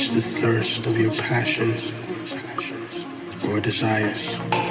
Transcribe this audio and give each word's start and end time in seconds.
quench 0.00 0.14
the 0.14 0.22
thirst 0.22 0.86
of 0.86 0.98
your 0.98 1.12
passions 1.12 1.92
or 3.44 3.60
desires. 3.60 4.69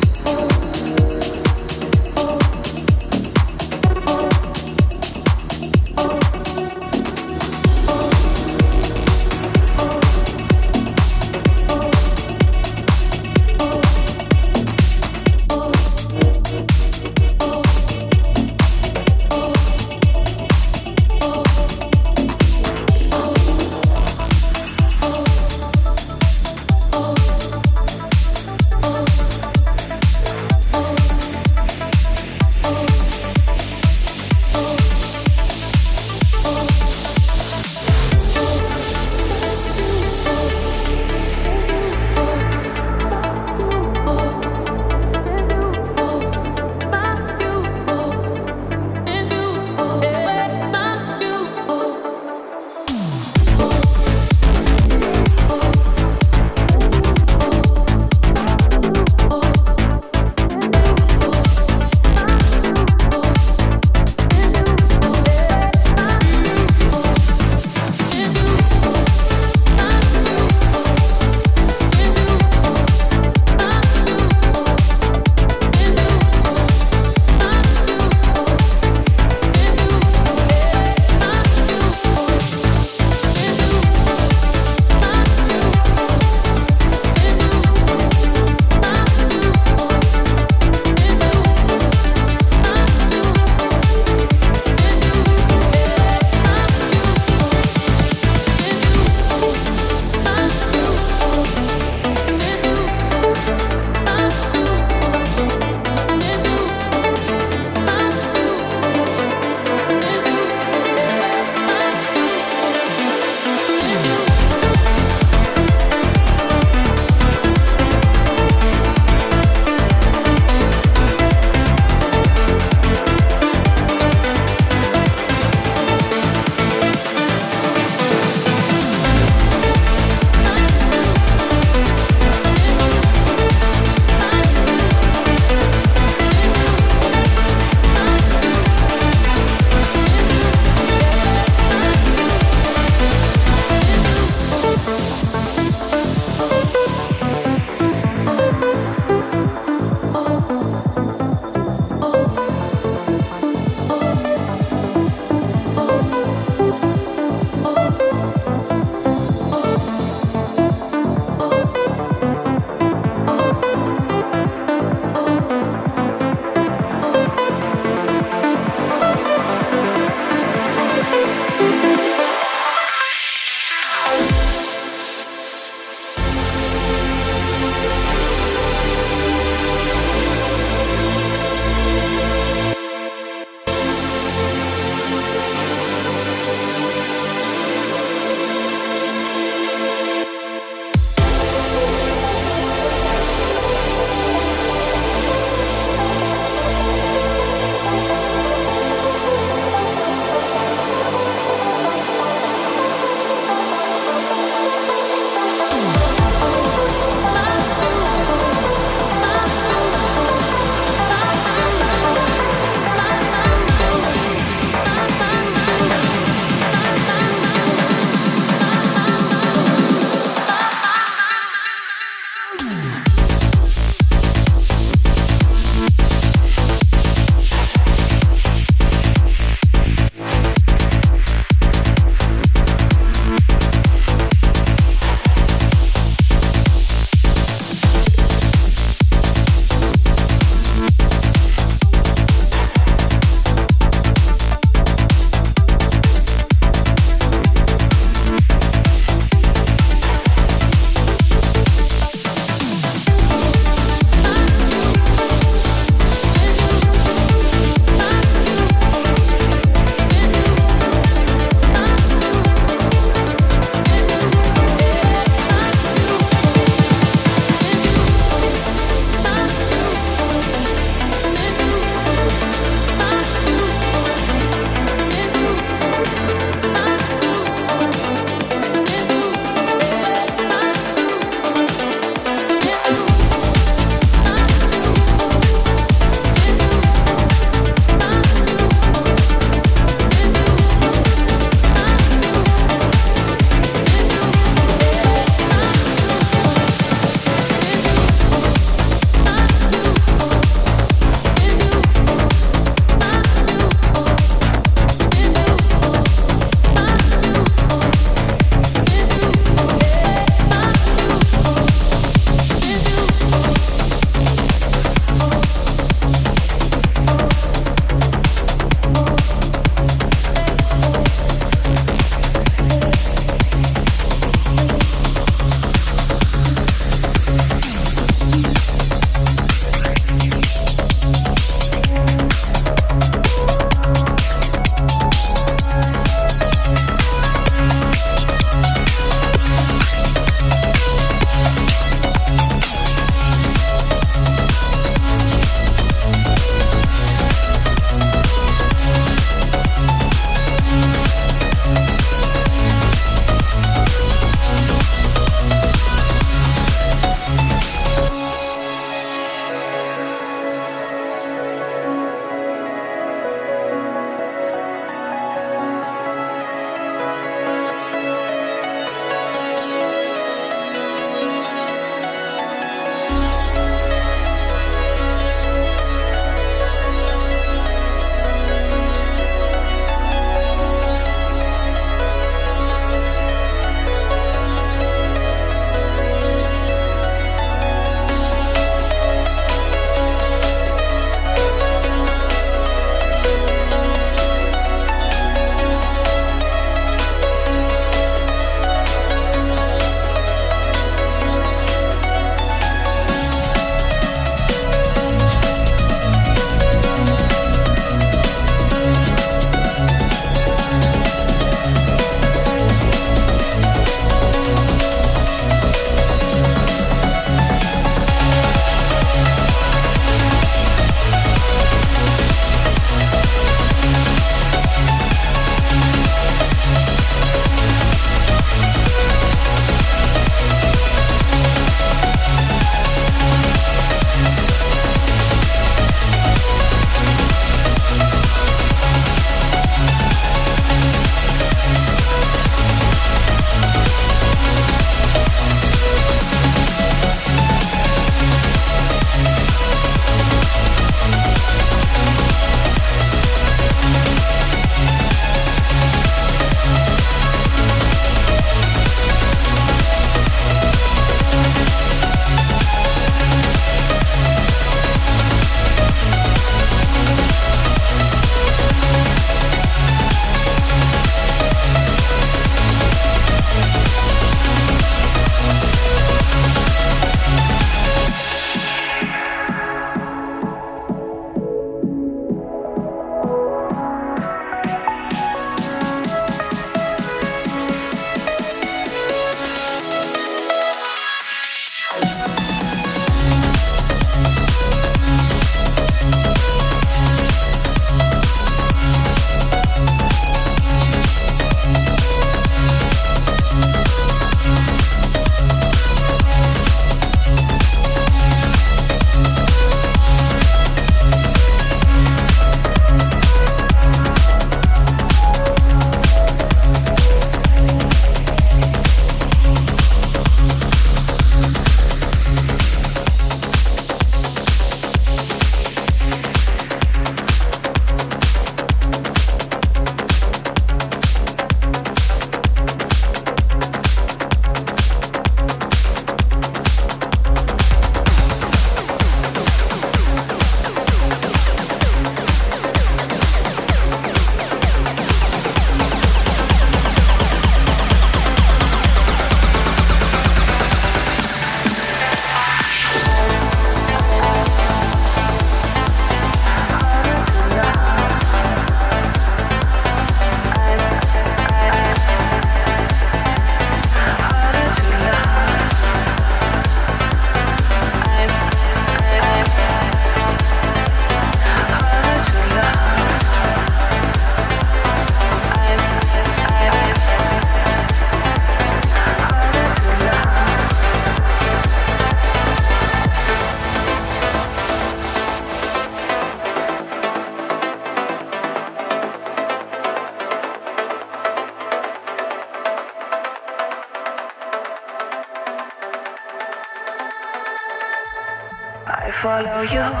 you. 599.73 600.00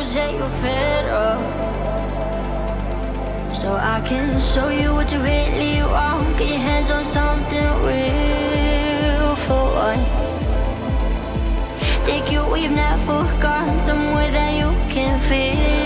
clothes 0.00 0.14
that 0.14 0.34
you're 0.34 0.48
fed 0.48 1.04
up. 1.06 1.40
So 3.54 3.72
I 3.72 4.00
can 4.06 4.40
show 4.40 4.68
you 4.68 4.94
what 4.94 5.12
you 5.12 5.18
really 5.20 5.82
want. 5.82 6.38
Get 6.38 6.48
your 6.48 6.58
hands 6.58 6.90
on 6.90 7.04
something 7.04 7.68
real 7.84 9.34
for 9.36 9.64
once. 9.86 10.08
Take 12.06 12.32
you 12.32 12.40
where 12.48 12.60
you've 12.62 12.72
never 12.72 13.24
gone, 13.40 13.78
somewhere 13.78 14.30
that 14.30 14.54
you 14.56 14.70
can 14.90 15.18
feel. 15.18 15.79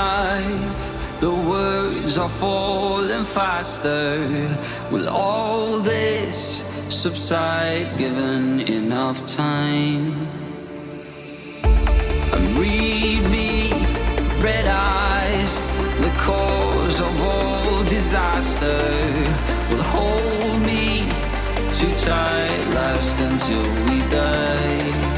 Life. 0.00 0.86
The 1.24 1.34
words 1.54 2.14
are 2.22 2.34
falling 2.44 3.24
faster. 3.24 4.06
Will 4.90 5.08
all 5.08 5.78
this 5.92 6.64
subside 6.88 7.88
given 8.02 8.60
enough 8.80 9.18
time? 9.44 10.06
And 12.34 12.44
read 12.62 13.22
me, 13.36 13.50
red 14.48 14.66
eyes, 14.66 15.52
the 16.04 16.12
cause 16.28 16.98
of 17.08 17.14
all 17.32 17.84
disaster. 17.96 18.80
Will 19.70 19.86
hold 19.96 20.58
me 20.72 20.84
too 21.78 21.92
tight, 22.10 22.62
last 22.78 23.16
until 23.28 23.66
we 23.86 23.96
die. 24.20 25.09